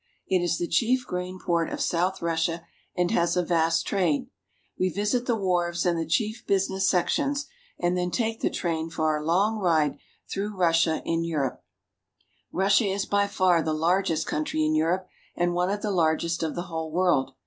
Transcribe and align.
It 0.27 0.39
is 0.39 0.57
the 0.57 0.65
chief 0.67 1.05
grain 1.05 1.37
port 1.37 1.69
of 1.71 1.79
south 1.79 2.23
Rus 2.23 2.47
sia, 2.47 2.65
and 2.97 3.11
has 3.11 3.37
a 3.37 3.43
vast 3.45 3.85
trade. 3.85 4.31
We 4.79 4.89
visit 4.89 5.27
the 5.27 5.35
wharves 5.35 5.85
and 5.85 5.95
the 5.95 6.07
chief 6.07 6.43
business 6.47 6.89
sections, 6.89 7.45
and 7.77 7.95
then 7.95 8.09
take 8.09 8.41
the 8.41 8.49
train 8.49 8.89
for 8.89 9.09
our 9.15 9.23
long 9.23 9.59
ride 9.59 9.99
through 10.27 10.57
Russia 10.57 11.03
in 11.05 11.23
Europe. 11.23 11.61
Palace 11.61 11.67
of 11.67 12.57
Justice, 12.79 12.83
Odessa. 12.83 12.85
Russia 12.85 12.95
is 12.95 13.05
by 13.05 13.27
far 13.27 13.61
the 13.61 13.73
largest 13.73 14.25
country 14.25 14.65
in 14.65 14.73
Europe, 14.73 15.07
and 15.35 15.53
one 15.53 15.69
of 15.69 15.83
the 15.83 15.91
largest 15.91 16.41
of 16.41 16.55
the 16.55 16.63
whole 16.63 16.91
world. 16.91 17.33